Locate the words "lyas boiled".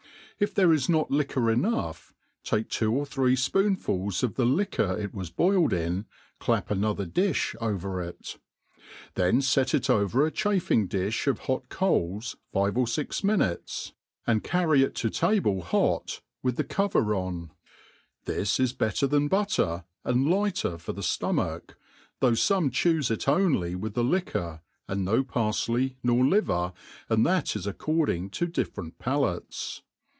5.13-5.71